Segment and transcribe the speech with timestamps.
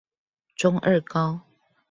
[0.55, 1.41] 中二高